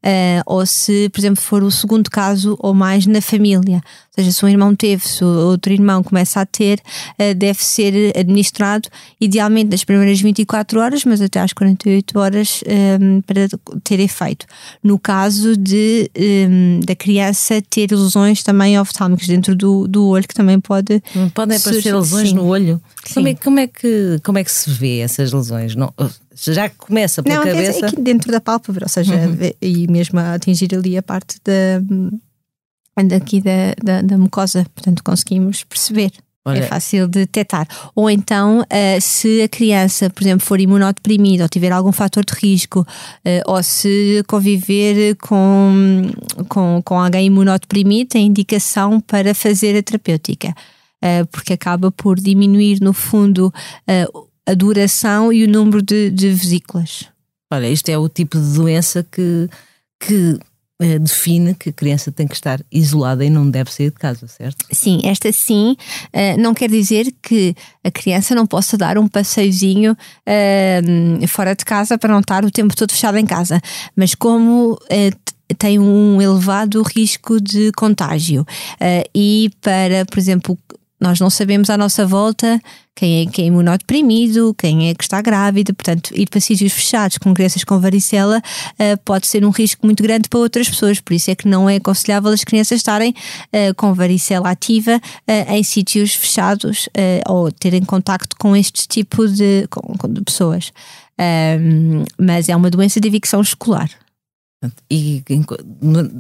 Uh, 0.07 0.43
ou 0.47 0.65
se, 0.65 1.09
por 1.09 1.21
exemplo, 1.21 1.43
for 1.43 1.63
o 1.63 1.71
segundo 1.71 2.11
caso 2.11 2.57
ou 2.61 2.73
mais 2.73 3.07
na 3.07 3.21
família, 3.21 3.77
ou 3.77 4.25
seja, 4.25 4.33
se 4.33 4.45
um 4.45 4.49
irmão 4.49 4.75
teve, 4.75 5.07
se 5.07 5.25
outro 5.25 5.73
irmão 5.73 6.03
começa 6.03 6.41
a 6.41 6.47
ter, 6.47 6.81
uh, 7.19 7.35
deve 7.35 7.65
ser 7.65 8.17
administrado 8.17 8.89
idealmente 9.21 9.71
nas 9.71 9.85
primeiras 9.85 10.21
24 10.21 10.81
horas, 10.81 11.05
mas 11.05 11.21
até 11.21 11.41
às 11.41 11.53
48 11.53 12.19
horas 12.19 12.63
um, 13.01 13.21
para 13.23 13.49
ter 13.83 14.01
efeito. 14.01 14.47
No 14.83 14.99
caso 14.99 15.57
de 15.57 16.11
um, 16.17 16.81
da 16.81 16.95
criança 16.95 17.61
ter 17.69 17.91
lesões 17.91 18.43
também 18.43 18.77
oftálmicas 18.97 19.27
dentro 19.27 19.55
do, 19.55 19.87
do 19.87 20.09
olho, 20.09 20.27
que 20.27 20.35
também 20.35 20.59
pode. 20.59 21.03
Podem 21.35 21.59
aparecer 21.59 21.95
lesões 21.95 22.31
sim. 22.31 22.35
no 22.35 22.47
olho. 22.47 22.81
Como 23.13 23.29
é, 23.29 23.35
como, 23.35 23.61
é 23.61 23.67
que, 23.67 24.21
como 24.25 24.39
é 24.39 24.45
que 24.45 24.51
se 24.51 24.71
vê 24.71 24.99
essas 24.99 25.33
lesões? 25.33 25.77
Não, 25.77 25.93
já 26.35 26.69
começa 26.71 27.23
pela 27.23 27.37
não, 27.37 27.45
cabeça. 27.45 27.87
Aqui 27.87 28.01
dentro 28.01 28.33
da 28.33 28.41
pálpebra, 28.41 28.87
ou 28.87 28.89
seja, 28.89 29.15
uhum. 29.15 29.51
e 29.61 29.87
mesmo 29.87 30.19
a 30.19 30.35
atingir 30.35 30.75
ali 30.75 30.97
a 30.97 31.03
parte 31.03 31.37
da, 31.45 33.05
daqui 33.05 33.41
da, 33.41 33.75
da, 33.83 34.03
da 34.03 34.19
mucosa, 34.19 34.67
portanto 34.75 35.05
conseguimos 35.05 35.63
perceber. 35.65 36.13
Olha. 36.47 36.61
É 36.61 36.63
fácil 36.63 37.09
de 37.09 37.21
detectar. 37.21 37.67
Ou 37.93 38.09
então, 38.09 38.61
uh, 38.61 39.01
se 39.01 39.43
a 39.43 39.49
criança, 39.49 40.09
por 40.09 40.23
exemplo, 40.23 40.47
for 40.47 40.61
imunodeprimida 40.61 41.43
ou 41.43 41.49
tiver 41.49 41.73
algum 41.73 41.91
fator 41.91 42.25
de 42.25 42.33
risco, 42.35 42.81
uh, 42.81 43.51
ou 43.51 43.61
se 43.65 44.23
conviver 44.29 45.17
com, 45.17 46.09
com, 46.49 46.81
com 46.85 47.01
alguém 47.01 47.27
imunodeprimido, 47.27 48.11
tem 48.11 48.27
indicação 48.27 49.01
para 49.01 49.35
fazer 49.35 49.77
a 49.77 49.83
terapêutica. 49.83 50.55
Uh, 51.03 51.27
porque 51.33 51.53
acaba 51.53 51.91
por 51.91 52.17
diminuir, 52.17 52.81
no 52.81 52.93
fundo, 52.93 53.53
a 54.47 54.55
duração 54.55 55.33
e 55.33 55.45
o 55.45 55.49
número 55.49 55.83
de, 55.83 56.11
de 56.11 56.29
vesículas. 56.29 57.07
Olha, 57.53 57.69
isto 57.69 57.89
é 57.89 57.99
o 57.99 58.09
tipo 58.09 58.39
de 58.39 58.55
doença 58.55 59.05
que, 59.11 59.49
que 60.01 60.39
eh, 60.79 60.99
define 60.99 61.55
que 61.55 61.71
a 61.71 61.73
criança 61.73 62.13
tem 62.13 62.29
que 62.29 62.35
estar 62.35 62.61
isolada 62.71 63.25
e 63.25 63.31
não 63.31 63.49
deve 63.49 63.73
sair 63.73 63.91
de 63.91 63.97
casa, 63.97 64.29
certo? 64.29 64.67
Sim, 64.71 65.01
esta 65.05 65.33
sim 65.33 65.75
uh, 66.13 66.39
não 66.39 66.53
quer 66.53 66.69
dizer 66.69 67.15
que 67.23 67.55
a 67.83 67.91
criança 67.91 68.35
não 68.35 68.47
possa 68.47 68.77
dar 68.77 68.99
um 68.99 69.09
passeiozinho 69.09 69.93
uh, 69.93 71.29
fora 71.29 71.57
de 71.57 71.65
casa 71.65 71.97
para 71.97 72.13
não 72.13 72.21
estar 72.21 72.45
o 72.45 72.51
tempo 72.51 72.77
todo 72.77 72.93
fechada 72.93 73.19
em 73.19 73.25
casa, 73.25 73.59
mas 73.97 74.15
como 74.15 74.73
uh, 74.75 75.57
tem 75.57 75.79
um 75.79 76.21
elevado 76.21 76.83
risco 76.83 77.41
de 77.41 77.73
contágio 77.73 78.45
e 79.15 79.49
para, 79.63 80.05
por 80.05 80.19
exemplo, 80.19 80.59
nós 81.01 81.21
não 81.21 81.29
sabemos 81.29 81.71
à 81.71 81.77
nossa 81.77 82.07
volta 82.07 82.61
quem 82.95 83.21
é, 83.21 83.31
quem 83.31 83.45
é 83.45 83.49
imunodeprimido, 83.49 84.55
quem 84.55 84.89
é 84.89 84.95
que 84.95 85.05
está 85.05 85.21
grávida, 85.21 85.75
portanto, 85.75 86.11
ir 86.15 86.27
para 86.31 86.41
sítios 86.41 86.73
fechados 86.73 87.19
com 87.19 87.35
crianças 87.35 87.63
com 87.63 87.79
varicela 87.79 88.39
uh, 88.39 88.99
pode 89.05 89.27
ser 89.27 89.45
um 89.45 89.51
risco 89.51 89.85
muito 89.85 90.03
grande 90.03 90.31
para 90.31 90.41
outras 90.41 90.67
pessoas, 90.67 90.99
por 90.99 91.13
isso 91.13 91.31
é 91.31 91.35
que 91.35 91.47
não 91.47 91.69
é 91.69 91.77
aconselhável 91.77 92.33
as 92.33 92.43
crianças 92.43 92.79
estarem 92.79 93.11
uh, 93.11 93.75
com 93.77 93.93
varicela 93.93 94.51
ativa 94.51 94.97
uh, 94.97 95.53
em 95.53 95.63
sítios 95.63 96.15
fechados 96.15 96.89
ou 97.29 97.53
terem 97.53 97.83
contacto 97.83 98.35
com 98.39 98.57
este 98.57 98.89
tipo 98.89 99.29
de, 99.29 99.67
com, 99.69 100.09
de 100.09 100.23
pessoas. 100.23 100.73
mas 102.19 102.49
é 102.49 102.57
uma 102.57 102.71
doença 102.71 103.01
de 103.01 103.09
evicção 103.09 103.41
escolar. 103.41 103.91
E 104.91 105.23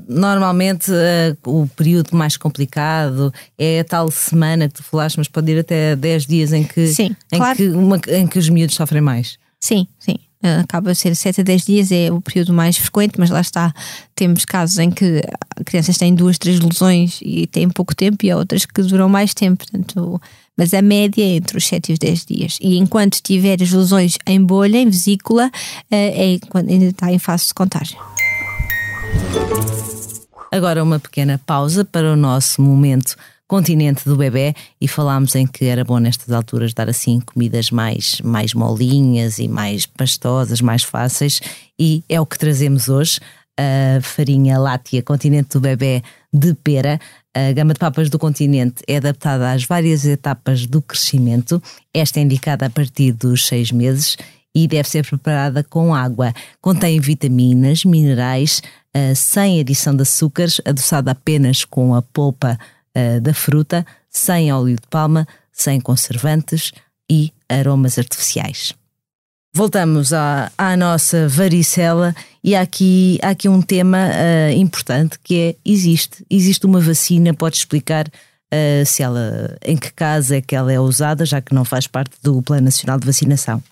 normalmente 0.08 0.90
uh, 0.90 1.36
o 1.44 1.66
período 1.68 2.16
mais 2.16 2.36
complicado 2.36 3.32
é 3.58 3.80
a 3.80 3.84
tal 3.84 4.10
semana 4.10 4.68
que 4.68 4.74
tu 4.74 4.82
falaste, 4.82 5.16
mas 5.16 5.28
pode 5.28 5.52
ir 5.52 5.58
até 5.58 5.96
10 5.96 6.26
dias 6.26 6.52
em 6.52 6.64
que, 6.64 6.86
sim, 6.88 7.14
em, 7.32 7.38
claro. 7.38 7.56
que 7.56 7.68
uma, 7.68 8.00
em 8.08 8.26
que 8.26 8.38
os 8.38 8.48
miúdos 8.48 8.74
sofrem 8.74 9.02
mais. 9.02 9.38
Sim, 9.60 9.86
sim. 9.98 10.16
Uh, 10.44 10.60
acaba 10.60 10.90
a 10.90 10.94
ser 10.94 11.16
7 11.16 11.40
a 11.40 11.44
10 11.44 11.64
dias, 11.64 11.90
é 11.90 12.12
o 12.12 12.20
período 12.20 12.52
mais 12.52 12.76
frequente, 12.76 13.14
mas 13.18 13.30
lá 13.30 13.40
está. 13.40 13.74
Temos 14.14 14.44
casos 14.44 14.78
em 14.78 14.90
que 14.90 15.22
crianças 15.64 15.96
têm 15.96 16.14
duas, 16.14 16.38
três 16.38 16.60
lesões 16.60 17.18
e 17.22 17.46
têm 17.46 17.68
pouco 17.68 17.94
tempo, 17.94 18.24
e 18.24 18.30
há 18.30 18.36
outras 18.36 18.66
que 18.66 18.82
duram 18.82 19.08
mais 19.08 19.32
tempo. 19.32 19.64
Portanto, 19.64 20.20
mas 20.56 20.72
a 20.72 20.82
média 20.82 21.22
é 21.22 21.36
entre 21.36 21.58
os 21.58 21.66
7 21.66 21.90
e 21.90 21.92
os 21.94 21.98
10 21.98 22.24
dias. 22.26 22.58
E 22.60 22.78
enquanto 22.78 23.20
tiver 23.20 23.62
as 23.62 23.72
lesões 23.72 24.18
em 24.26 24.42
bolha, 24.42 24.78
em 24.78 24.88
vesícula, 24.88 25.46
uh, 25.46 25.50
é 25.90 26.38
quando 26.48 26.70
ainda 26.70 26.86
está 26.86 27.12
em 27.12 27.18
fase 27.18 27.48
de 27.48 27.54
contágio. 27.54 27.98
Agora 30.50 30.82
uma 30.82 30.98
pequena 30.98 31.40
pausa 31.44 31.84
para 31.84 32.12
o 32.12 32.16
nosso 32.16 32.62
momento 32.62 33.16
continente 33.48 34.04
do 34.04 34.16
bebê 34.16 34.54
e 34.80 34.88
falámos 34.88 35.34
em 35.34 35.46
que 35.46 35.66
era 35.66 35.84
bom 35.84 35.98
nestas 35.98 36.30
alturas 36.30 36.74
dar 36.74 36.88
assim 36.88 37.20
comidas 37.20 37.70
mais, 37.70 38.20
mais 38.22 38.54
molinhas 38.54 39.38
e 39.38 39.48
mais 39.48 39.86
pastosas, 39.86 40.60
mais 40.60 40.82
fáceis 40.82 41.40
e 41.78 42.02
é 42.08 42.20
o 42.20 42.26
que 42.26 42.38
trazemos 42.38 42.88
hoje, 42.88 43.20
a 43.58 44.00
farinha 44.02 44.58
láctea 44.58 45.02
continente 45.02 45.50
do 45.50 45.60
bebê 45.60 46.02
de 46.32 46.54
pera. 46.54 46.98
A 47.34 47.52
gama 47.52 47.74
de 47.74 47.78
papas 47.78 48.08
do 48.08 48.18
continente 48.18 48.82
é 48.86 48.96
adaptada 48.96 49.52
às 49.52 49.64
várias 49.64 50.04
etapas 50.04 50.66
do 50.66 50.80
crescimento. 50.80 51.62
Esta 51.92 52.18
é 52.18 52.22
indicada 52.22 52.66
a 52.66 52.70
partir 52.70 53.12
dos 53.12 53.46
seis 53.46 53.70
meses 53.70 54.16
e 54.54 54.66
deve 54.66 54.88
ser 54.88 55.06
preparada 55.06 55.62
com 55.62 55.94
água. 55.94 56.32
Contém 56.62 56.98
vitaminas, 56.98 57.84
minerais, 57.84 58.62
sem 59.14 59.60
adição 59.60 59.94
de 59.94 60.02
açúcares, 60.02 60.60
adoçada 60.64 61.10
apenas 61.10 61.64
com 61.64 61.94
a 61.94 62.02
polpa 62.02 62.58
uh, 62.96 63.20
da 63.20 63.34
fruta, 63.34 63.84
sem 64.08 64.52
óleo 64.52 64.76
de 64.76 64.86
palma, 64.88 65.26
sem 65.52 65.80
conservantes 65.80 66.72
e 67.10 67.32
aromas 67.48 67.98
artificiais. 67.98 68.74
Voltamos 69.54 70.12
à, 70.12 70.52
à 70.58 70.76
nossa 70.76 71.26
varicela 71.28 72.14
e 72.44 72.54
há 72.54 72.60
aqui, 72.60 73.18
há 73.22 73.30
aqui 73.30 73.48
um 73.48 73.62
tema 73.62 73.98
uh, 74.08 74.52
importante 74.52 75.18
que 75.22 75.40
é: 75.40 75.56
existe, 75.64 76.24
existe 76.28 76.66
uma 76.66 76.80
vacina, 76.80 77.32
pode 77.32 77.56
explicar 77.56 78.06
uh, 78.06 78.84
se 78.84 79.02
ela, 79.02 79.56
em 79.64 79.76
que 79.76 79.90
caso 79.92 80.34
é 80.34 80.42
que 80.42 80.54
ela 80.54 80.70
é 80.70 80.78
usada, 80.78 81.24
já 81.24 81.40
que 81.40 81.54
não 81.54 81.64
faz 81.64 81.86
parte 81.86 82.16
do 82.22 82.42
Plano 82.42 82.66
Nacional 82.66 83.00
de 83.00 83.06
Vacinação. 83.06 83.62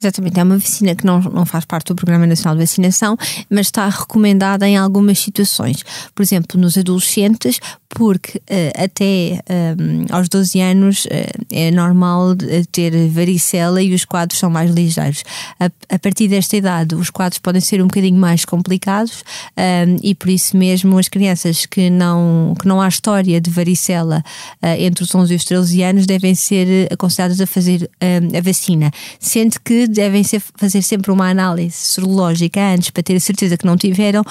Exatamente, 0.00 0.38
é 0.38 0.44
uma 0.44 0.58
vacina 0.58 0.94
que 0.94 1.04
não, 1.04 1.20
não 1.20 1.44
faz 1.44 1.64
parte 1.64 1.88
do 1.88 1.96
Programa 1.96 2.24
Nacional 2.24 2.54
de 2.54 2.60
Vacinação, 2.60 3.16
mas 3.50 3.66
está 3.66 3.88
recomendada 3.88 4.68
em 4.68 4.76
algumas 4.76 5.18
situações. 5.18 5.84
Por 6.14 6.22
exemplo, 6.22 6.60
nos 6.60 6.78
adolescentes, 6.78 7.58
porque 7.88 8.38
uh, 8.38 8.84
até 8.84 9.40
um, 9.78 10.02
eh, 10.02 10.06
aos 10.10 10.28
12 10.28 10.60
anos 10.60 11.04
uh, 11.06 11.08
é 11.50 11.70
normal 11.70 12.36
ter 12.70 13.08
varicela 13.08 13.82
e 13.82 13.94
os 13.94 14.04
quadros 14.04 14.38
são 14.38 14.50
mais 14.50 14.70
ligeiros. 14.70 15.24
A, 15.58 15.70
a, 15.88 15.98
partir 15.98 16.28
desta 16.28 16.56
idade, 16.56 16.94
os 16.94 17.08
quadros 17.08 17.38
podem 17.38 17.60
ser 17.60 17.80
um 17.80 17.86
bocadinho 17.86 18.18
mais 18.18 18.44
complicados 18.44 19.24
um, 19.56 19.96
e 20.02 20.14
por 20.14 20.28
isso 20.28 20.56
mesmo 20.56 20.98
as 20.98 21.08
crianças 21.08 21.64
que 21.64 21.88
não, 21.88 22.54
que 22.60 22.68
não 22.68 22.80
há 22.80 22.88
história 22.88 23.40
de 23.40 23.50
varicela 23.50 24.22
uh, 24.62 24.66
entre 24.78 25.02
os 25.02 25.14
11 25.14 25.32
e 25.32 25.36
os 25.36 25.44
13 25.44 25.82
anos 25.82 26.06
devem 26.06 26.34
ser 26.34 26.92
aconselhadas 26.92 27.40
a 27.40 27.46
fazer 27.46 27.90
a 28.00 28.40
vacina, 28.40 28.90
sendo 29.18 29.58
que 29.64 29.86
devem 29.86 30.22
ser, 30.22 30.42
fazer 30.56 30.82
sempre 30.82 31.10
uma 31.10 31.28
análise 31.28 31.76
sorológica 31.76 32.60
antes 32.60 32.90
para 32.90 33.02
ter 33.02 33.16
a 33.16 33.20
certeza 33.20 33.56
que 33.56 33.66
não 33.66 33.76
tiveram, 33.76 34.22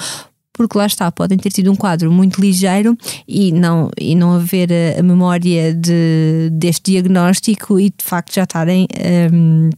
porque 0.58 0.76
lá 0.76 0.86
está, 0.86 1.10
podem 1.12 1.38
ter 1.38 1.50
tido 1.50 1.70
um 1.70 1.76
quadro 1.76 2.10
muito 2.10 2.40
ligeiro 2.40 2.98
e 3.26 3.52
não, 3.52 3.90
e 3.96 4.16
não 4.16 4.34
haver 4.34 4.70
a, 4.72 4.98
a 4.98 5.02
memória 5.02 5.72
de, 5.72 6.50
deste 6.52 6.90
diagnóstico 6.90 7.78
e 7.78 7.90
de 7.90 8.04
facto 8.04 8.34
já 8.34 8.42
estarem. 8.42 8.88
Um, 9.32 9.70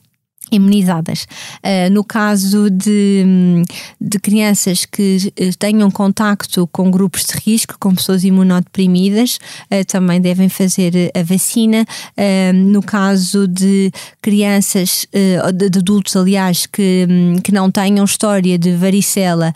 imunizadas. 0.51 1.27
Uh, 1.65 1.91
no 1.91 2.05
caso 2.05 2.71
de, 2.71 3.63
de 4.01 4.19
crianças 4.19 4.85
que 4.85 5.33
eh, 5.37 5.51
tenham 5.59 5.91
contacto 5.91 6.67
com 6.73 6.91
grupos 6.91 7.25
de 7.25 7.39
risco, 7.39 7.77
com 7.79 7.95
pessoas 7.95 8.25
imunodeprimidas, 8.25 9.39
uh, 9.71 9.85
também 9.87 10.21
devem 10.21 10.49
fazer 10.49 11.11
a 11.15 11.23
vacina. 11.23 11.85
Uh, 12.17 12.53
no 12.53 12.83
caso 12.83 13.47
de 13.47 13.91
crianças, 14.21 15.07
de, 15.55 15.71
de, 15.71 15.79
adultos, 15.79 16.17
aliás, 16.17 16.67
que, 16.67 17.07
que 17.43 17.53
não 17.53 17.71
tenham 17.71 18.05
história 18.05 18.59
de 18.59 18.73
varicela 18.73 19.53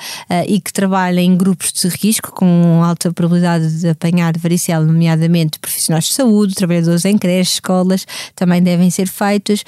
e 0.46 0.60
que 0.60 0.72
trabalhem 0.72 1.32
em 1.32 1.36
grupos 1.36 1.72
de 1.72 1.88
risco, 1.88 2.32
com 2.32 2.82
alta 2.82 3.12
probabilidade 3.12 3.80
de 3.80 3.88
apanhar 3.88 4.36
varicela, 4.38 4.84
nomeadamente 4.84 5.58
profissionais 5.58 6.04
de 6.04 6.12
saúde, 6.12 6.54
trabalhadores 6.54 7.04
em 7.04 7.16
creches, 7.16 7.54
escolas, 7.54 8.06
também 8.34 8.62
devem 8.62 8.90
ser 8.90 9.08
feitos. 9.08 9.64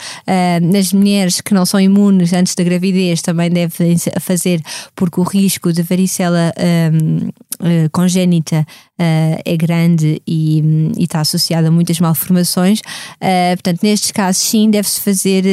nas 0.62 0.92
mulheres 0.92 1.15
mulheres 1.16 1.40
que 1.40 1.54
não 1.54 1.64
são 1.64 1.80
imunes 1.80 2.32
antes 2.32 2.54
da 2.54 2.62
gravidez 2.62 3.22
também 3.22 3.50
devem 3.50 3.96
fazer, 4.20 4.60
porque 4.94 5.20
o 5.20 5.22
risco 5.22 5.72
de 5.72 5.82
varicela 5.82 6.52
um, 6.92 7.28
uh, 7.28 7.90
congénita 7.90 8.60
uh, 8.60 9.40
é 9.44 9.56
grande 9.56 10.20
e, 10.26 10.62
um, 10.62 10.92
está 10.98 11.20
associado 11.20 11.68
a 11.68 11.70
muitas 11.70 11.98
malformações. 11.98 12.80
Uh, 12.80 13.56
portanto, 13.56 13.82
nestes 13.82 14.12
casos, 14.12 14.42
sim, 14.42 14.70
deve-se 14.70 15.00
fazer 15.00 15.44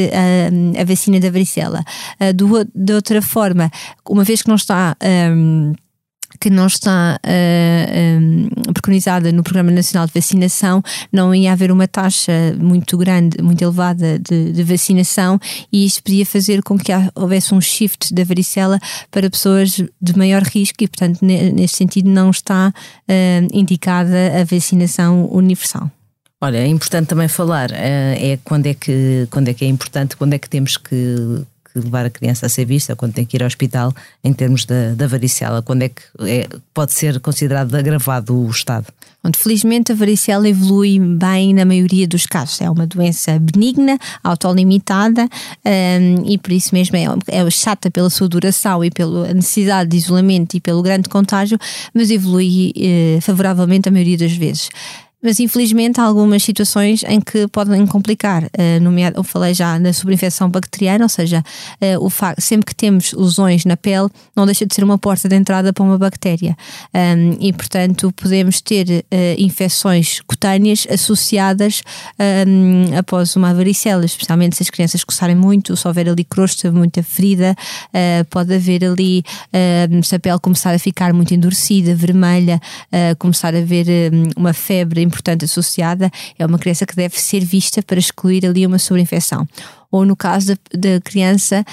hum, 0.52 0.72
a 0.78 0.84
vacina 0.84 1.18
da 1.18 1.30
varicela. 1.30 1.82
Do, 2.34 2.64
de 2.74 2.92
outra 2.92 3.22
forma, 3.22 3.70
uma 4.08 4.24
vez 4.24 4.42
que 4.42 4.48
não 4.48 4.56
está. 4.56 4.96
Um, 5.02 5.72
que 6.40 6.50
não 6.50 6.66
está 6.66 7.16
uh, 7.16 7.18
eh, 7.24 8.18
um, 8.20 8.46
eh, 8.46 8.72
preconizada 8.72 9.32
no 9.32 9.42
Programa 9.42 9.70
Nacional 9.70 10.06
de 10.06 10.12
Vacinação, 10.12 10.82
não 11.12 11.34
ia 11.34 11.52
haver 11.52 11.70
uma 11.70 11.86
taxa 11.86 12.32
muito 12.58 12.96
grande, 12.96 13.42
muito 13.42 13.62
elevada 13.62 14.18
de, 14.18 14.52
de 14.52 14.62
vacinação 14.62 15.38
e 15.72 15.84
isto 15.84 16.02
podia 16.02 16.26
fazer 16.26 16.62
com 16.62 16.78
que 16.78 16.92
houvesse 17.14 17.54
um 17.54 17.60
shift 17.60 18.12
da 18.12 18.24
varicela 18.24 18.78
para 19.10 19.30
pessoas 19.30 19.82
de 20.00 20.16
maior 20.16 20.42
risco 20.42 20.82
e, 20.82 20.88
portanto, 20.88 21.20
neste 21.22 21.76
sentido, 21.76 22.08
não 22.08 22.30
está 22.30 22.68
uh, 22.72 23.48
indicada 23.52 24.40
a 24.40 24.44
vacinação 24.44 25.28
universal. 25.32 25.90
Olha, 26.40 26.58
é 26.58 26.66
importante 26.66 27.06
também 27.06 27.28
falar 27.28 27.70
é 27.72 28.38
quando 28.44 28.66
é 28.66 28.74
que 28.74 29.26
quando 29.30 29.48
é 29.48 29.54
que 29.54 29.64
é 29.64 29.68
importante, 29.68 30.14
quando 30.14 30.34
é 30.34 30.38
que 30.38 30.50
temos 30.50 30.76
que 30.76 31.42
que 31.74 31.80
levar 31.80 32.06
a 32.06 32.10
criança 32.10 32.46
a 32.46 32.48
ser 32.48 32.64
vista, 32.64 32.94
quando 32.94 33.14
tem 33.14 33.26
que 33.26 33.36
ir 33.36 33.42
ao 33.42 33.48
hospital, 33.48 33.92
em 34.22 34.32
termos 34.32 34.64
da, 34.64 34.94
da 34.94 35.08
varicela? 35.08 35.60
Quando 35.60 35.82
é 35.82 35.88
que 35.88 36.02
é, 36.20 36.48
pode 36.72 36.92
ser 36.92 37.18
considerado 37.18 37.74
agravado 37.74 38.38
o 38.38 38.48
estado? 38.48 38.86
Onde, 39.26 39.38
felizmente, 39.38 39.90
a 39.90 39.94
varicela 39.94 40.46
evolui 40.46 41.00
bem 41.00 41.54
na 41.54 41.64
maioria 41.64 42.06
dos 42.06 42.26
casos. 42.26 42.60
É 42.60 42.70
uma 42.70 42.86
doença 42.86 43.38
benigna, 43.38 43.98
autolimitada 44.22 45.26
um, 45.64 46.30
e 46.30 46.36
por 46.36 46.52
isso 46.52 46.74
mesmo 46.74 46.96
é, 46.96 47.06
é 47.28 47.50
chata 47.50 47.90
pela 47.90 48.10
sua 48.10 48.28
duração 48.28 48.84
e 48.84 48.90
pela 48.90 49.32
necessidade 49.32 49.90
de 49.90 49.96
isolamento 49.96 50.56
e 50.56 50.60
pelo 50.60 50.82
grande 50.82 51.08
contágio, 51.08 51.58
mas 51.94 52.10
evolui 52.10 52.72
eh, 52.76 53.18
favoravelmente 53.22 53.88
a 53.88 53.92
maioria 53.92 54.18
das 54.18 54.32
vezes 54.32 54.68
mas 55.24 55.40
infelizmente 55.40 55.98
há 55.98 56.04
algumas 56.04 56.42
situações 56.42 57.02
em 57.08 57.18
que 57.18 57.48
podem 57.48 57.86
complicar. 57.86 58.44
Uh, 58.44 58.78
nomeado, 58.82 59.16
eu 59.16 59.24
falei 59.24 59.54
já 59.54 59.78
na 59.78 59.90
sobreinfecção 59.90 60.50
bacteriana, 60.50 61.06
ou 61.06 61.08
seja, 61.08 61.42
uh, 61.80 62.04
o 62.04 62.10
facto, 62.10 62.42
sempre 62.42 62.66
que 62.66 62.74
temos 62.74 63.12
lesões 63.14 63.64
na 63.64 63.74
pele, 63.74 64.10
não 64.36 64.44
deixa 64.44 64.66
de 64.66 64.74
ser 64.74 64.84
uma 64.84 64.98
porta 64.98 65.26
de 65.26 65.34
entrada 65.34 65.72
para 65.72 65.82
uma 65.82 65.96
bactéria. 65.96 66.54
Um, 66.94 67.38
e, 67.40 67.54
portanto, 67.54 68.12
podemos 68.12 68.60
ter 68.60 68.86
uh, 68.86 69.04
infecções 69.38 70.20
cutâneas 70.20 70.86
associadas 70.90 71.82
um, 72.46 72.98
após 72.98 73.34
uma 73.34 73.54
varicela, 73.54 74.04
especialmente 74.04 74.56
se 74.56 74.62
as 74.62 74.68
crianças 74.68 75.02
coçarem 75.02 75.34
muito, 75.34 75.74
se 75.74 75.88
houver 75.88 76.06
ali 76.06 76.24
crosta, 76.24 76.70
muita 76.70 77.02
ferida, 77.02 77.56
pode 78.28 78.52
haver 78.52 78.84
ali, 78.84 79.22
se 80.02 80.14
a 80.14 80.18
pele 80.18 80.38
começar 80.38 80.74
a 80.74 80.78
ficar 80.78 81.14
muito 81.14 81.32
endurecida, 81.32 81.94
vermelha, 81.94 82.60
começar 83.18 83.54
a 83.54 83.58
haver 83.58 83.86
um, 84.12 84.30
uma 84.36 84.52
febre 84.52 85.00
importante 85.14 85.44
associada, 85.44 86.10
é 86.38 86.44
uma 86.44 86.58
criança 86.58 86.84
que 86.84 86.96
deve 86.96 87.20
ser 87.20 87.44
vista 87.44 87.82
para 87.82 87.98
excluir 87.98 88.44
ali 88.44 88.66
uma 88.66 88.78
sobreinfecção 88.78 89.46
ou 89.94 90.04
no 90.04 90.16
caso 90.16 90.58
da, 90.72 91.00
criança 91.04 91.64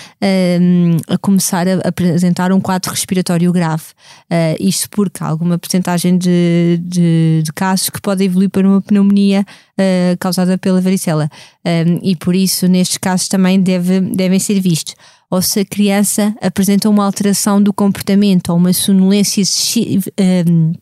um, 0.62 0.98
a 1.07 1.17
começar 1.17 1.67
a 1.67 1.88
apresentar 1.88 2.51
um 2.51 2.62
quadro 2.62 2.91
respiratório 2.91 3.51
grave. 3.51 3.83
Uh, 4.29 4.55
isto 4.60 4.88
porque 4.91 5.24
há 5.24 5.27
alguma 5.27 5.57
porcentagem 5.57 6.19
de, 6.19 6.79
de, 6.83 7.41
de, 7.43 7.51
casos 7.51 7.89
que 7.89 8.00
pode 8.00 8.24
evoluir 8.24 8.51
para 8.51 8.67
uma 8.67 8.79
pneumonia 8.79 9.43
uh, 9.43 10.17
causada 10.19 10.55
pela 10.55 10.79
varicela. 10.79 11.27
Um, 11.65 12.00
e 12.03 12.15
por 12.15 12.36
isso, 12.36 12.67
nestes 12.67 13.00
casos, 13.00 13.27
também 13.27 13.60
deve, 13.60 14.00
devem 14.00 14.38
ser 14.38 14.60
vistos. 14.60 14.93
Ou 15.27 15.41
se 15.41 15.62
a 15.62 15.65
criança 15.65 16.36
apresenta 16.39 16.88
uma 16.91 17.03
alteração 17.03 17.60
do 17.60 17.74
comportamento 17.74 18.50
ou 18.50 18.57
uma 18.57 18.71
sonolência 18.71 19.41
excessiva. 19.41 20.12
Um, 20.48 20.74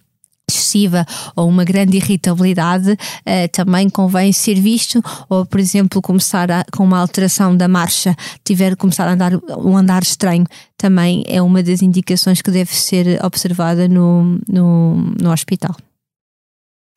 excessiva 0.50 1.06
ou 1.36 1.48
uma 1.48 1.64
grande 1.64 1.98
irritabilidade, 1.98 2.92
uh, 2.92 3.48
também 3.52 3.90
convém 3.90 4.32
ser 4.32 4.60
visto, 4.60 5.02
ou 5.30 5.46
por 5.46 5.60
exemplo, 5.60 6.02
começar 6.02 6.52
a, 6.52 6.66
com 6.72 6.84
uma 6.84 7.00
alteração 7.00 7.56
da 7.56 7.68
marcha, 7.68 8.16
tiver 8.44 8.76
começar 8.76 9.08
a 9.08 9.14
andar 9.14 9.32
um 9.58 9.78
andar 9.78 10.04
estranho, 10.04 10.46
também 10.78 11.24
é 11.28 11.42
uma 11.42 11.64
das 11.64 11.82
indicações 11.82 12.42
que 12.42 12.52
deve 12.52 12.74
ser 12.76 13.24
observada 13.24 13.88
no, 13.88 14.40
no, 14.48 14.96
no 15.22 15.32
hospital. 15.32 15.76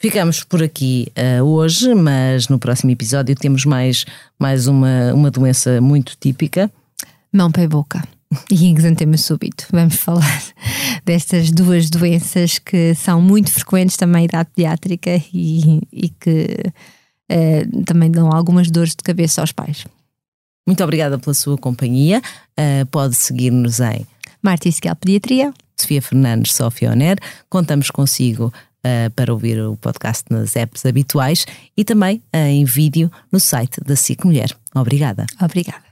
Ficamos 0.00 0.42
por 0.42 0.61
aqui 0.62 1.06
uh, 1.16 1.44
hoje, 1.44 1.94
mas 1.94 2.49
no 2.49 2.59
próximo 2.59 2.90
episódio 2.90 3.37
temos 3.37 3.64
mais, 3.64 4.04
mais 4.37 4.66
uma, 4.66 5.14
uma 5.14 5.30
doença 5.30 5.80
muito 5.80 6.16
típica. 6.18 6.68
Mão, 7.32 7.52
pé 7.52 7.62
e 7.62 7.68
boca 7.68 8.02
e 8.51 8.73
exantema 8.73 9.17
súbito. 9.17 9.67
Vamos 9.71 9.97
falar 9.97 10.43
destas 11.05 11.51
duas 11.51 11.91
doenças 11.91 12.59
que 12.59 12.95
são 12.95 13.21
muito 13.21 13.51
frequentes 13.51 13.97
também 13.97 14.25
idade 14.25 14.51
pediátrica 14.55 15.11
e, 15.33 15.81
e 15.93 16.09
que 16.09 16.47
uh, 17.31 17.85
também 17.85 18.11
dão 18.11 18.33
algumas 18.33 18.71
dores 18.71 18.91
de 18.91 19.03
cabeça 19.03 19.41
aos 19.41 19.53
pais. 19.53 19.87
Muito 20.67 20.83
obrigada 20.83 21.19
pela 21.19 21.35
sua 21.35 21.59
companhia. 21.59 22.23
Uh, 22.59 22.87
pode 22.87 23.17
seguir-nos 23.17 23.81
em 23.81 24.07
Marta 24.43 24.69
Isquel 24.69 24.95
Pediatria, 24.97 25.53
Sofia 25.79 26.01
Fernandes, 26.01 26.55
Sofia 26.55 26.93
Oner. 26.93 27.19
Contamos 27.49 27.91
consigo 27.91 28.47
uh, 28.47 29.11
para 29.17 29.33
ouvir 29.33 29.61
o 29.61 29.77
podcast 29.77 30.25
nas 30.31 30.55
apps 30.57 30.87
habituais 30.87 31.47
e 31.77 31.85
também 31.85 32.23
em 32.33 32.65
vídeo 32.65 33.11
no 33.31 33.41
site 33.41 33.81
da 33.85 33.97
SIC 33.97 34.25
Mulher. 34.25 34.57
Obrigada. 34.75 35.27
Obrigada. 35.41 35.91